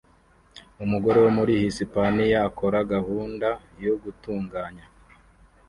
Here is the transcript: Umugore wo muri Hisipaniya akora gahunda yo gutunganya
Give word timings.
Umugore 0.83 1.17
wo 1.23 1.29
muri 1.37 1.53
Hisipaniya 1.61 2.39
akora 2.49 2.77
gahunda 2.93 3.49
yo 3.85 3.93
gutunganya 4.03 4.85